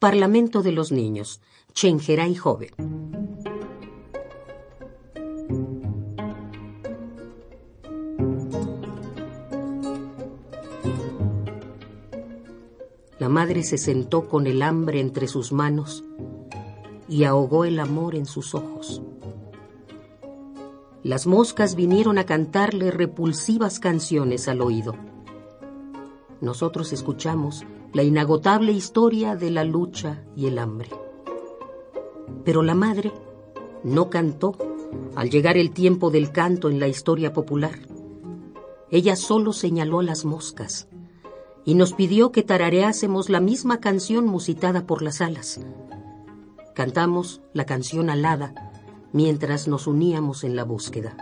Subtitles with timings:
[0.00, 1.42] Parlamento de los Niños,
[1.74, 2.70] Chenjeray Joven.
[13.18, 16.02] La madre se sentó con el hambre entre sus manos
[17.06, 19.02] y ahogó el amor en sus ojos.
[21.02, 24.94] Las moscas vinieron a cantarle repulsivas canciones al oído.
[26.40, 30.90] Nosotros escuchamos la inagotable historia de la lucha y el hambre.
[32.44, 33.12] Pero la madre
[33.82, 34.56] no cantó
[35.14, 37.78] al llegar el tiempo del canto en la historia popular.
[38.90, 40.88] Ella solo señaló a las moscas
[41.64, 45.60] y nos pidió que tarareásemos la misma canción musitada por las alas.
[46.74, 48.54] Cantamos la canción alada
[49.12, 51.16] mientras nos uníamos en la búsqueda.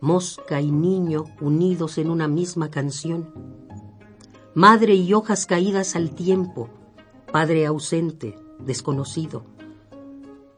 [0.00, 3.53] Mosca y niño unidos en una misma canción.
[4.54, 6.68] Madre y hojas caídas al tiempo,
[7.32, 9.42] padre ausente, desconocido.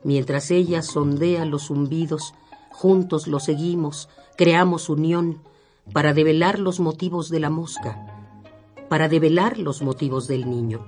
[0.04, 2.34] Mientras ella sondea los zumbidos,
[2.70, 5.40] juntos lo seguimos, creamos unión
[5.94, 8.34] para develar los motivos de la mosca,
[8.90, 10.84] para develar los motivos del niño.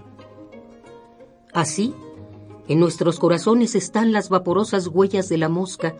[1.55, 1.95] Así,
[2.69, 5.95] en nuestros corazones están las vaporosas huellas de la mosca,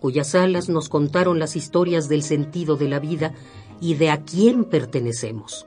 [0.00, 3.32] cuyas alas nos contaron las historias del sentido de la vida
[3.80, 5.66] y de a quién pertenecemos.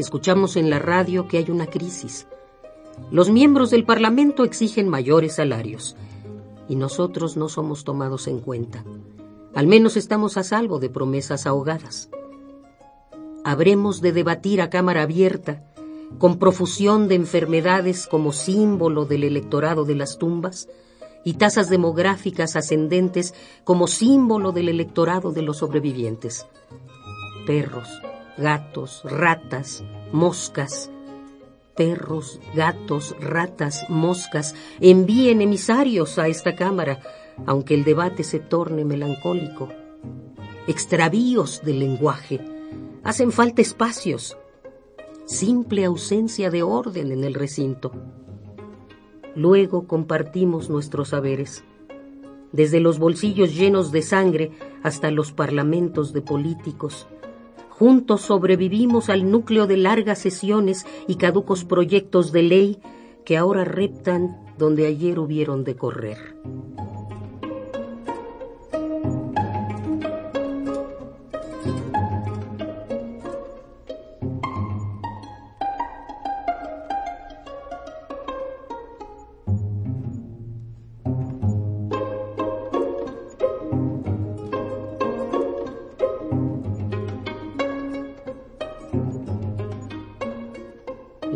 [0.00, 2.26] Escuchamos en la radio que hay una crisis.
[3.10, 5.94] Los miembros del Parlamento exigen mayores salarios
[6.70, 8.82] y nosotros no somos tomados en cuenta.
[9.54, 12.08] Al menos estamos a salvo de promesas ahogadas.
[13.44, 15.70] Habremos de debatir a cámara abierta,
[16.16, 20.70] con profusión de enfermedades como símbolo del electorado de las tumbas
[21.26, 23.34] y tasas demográficas ascendentes
[23.64, 26.46] como símbolo del electorado de los sobrevivientes.
[27.46, 28.00] Perros,
[28.36, 30.90] gatos, ratas, moscas,
[31.76, 37.00] perros, gatos, ratas, moscas, envíen emisarios a esta Cámara
[37.46, 39.68] aunque el debate se torne melancólico.
[40.66, 42.40] Extravíos del lenguaje.
[43.02, 44.36] Hacen falta espacios.
[45.26, 47.92] Simple ausencia de orden en el recinto.
[49.34, 51.64] Luego compartimos nuestros saberes,
[52.52, 54.50] desde los bolsillos llenos de sangre
[54.82, 57.06] hasta los parlamentos de políticos.
[57.80, 62.78] Juntos sobrevivimos al núcleo de largas sesiones y caducos proyectos de ley
[63.24, 66.36] que ahora reptan donde ayer hubieron de correr.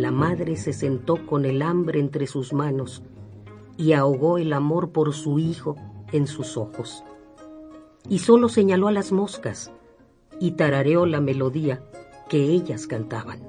[0.04, 3.02] La madre se sentó con el hambre entre sus manos
[3.78, 5.76] y ahogó el amor por su hijo
[6.12, 7.02] en sus ojos.
[8.10, 9.72] Y solo señaló a las moscas
[10.38, 11.82] y tarareó la melodía
[12.28, 13.40] que ellas cantaban.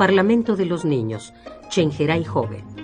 [0.00, 1.34] Parlamento de los Niños,
[1.68, 2.79] Chenjeray Joven.